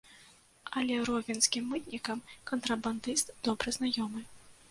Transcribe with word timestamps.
Але 0.79 0.95
ровенскім 1.09 1.67
мытнікам 1.73 2.23
кантрабандыст 2.51 3.27
добра 3.49 3.77
знаёмы. 3.79 4.27